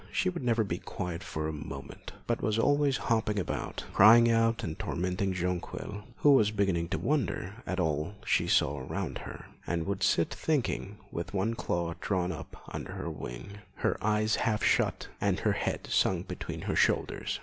She 0.11 0.29
would 0.29 0.41
never 0.43 0.63
be 0.63 0.79
quiet 0.79 1.21
for 1.21 1.47
a 1.47 1.53
moment, 1.53 2.13
but 2.25 2.41
was 2.41 2.57
always 2.57 2.97
hopping 2.97 3.37
about, 3.37 3.85
crying 3.93 4.31
out 4.31 4.63
and 4.63 4.79
tormenting 4.79 5.31
Jonquil, 5.31 6.05
who 6.15 6.31
was 6.31 6.49
beginning 6.49 6.89
to 6.89 6.97
wonder 6.97 7.57
at 7.67 7.79
all 7.79 8.15
she 8.25 8.47
saw 8.47 8.79
around 8.79 9.19
her, 9.19 9.45
and 9.67 9.85
would 9.85 10.01
sit 10.01 10.33
thinking 10.33 10.97
with 11.11 11.35
one 11.35 11.53
claw 11.53 11.93
drawn 12.01 12.31
up 12.31 12.63
under 12.69 12.93
her 12.93 13.11
wing, 13.11 13.59
her 13.75 13.95
eyes 14.03 14.37
half 14.37 14.63
shut, 14.63 15.07
and 15.21 15.41
her 15.41 15.53
head 15.53 15.85
sunk 15.85 16.27
between 16.27 16.61
her 16.61 16.75
shoulders. 16.75 17.39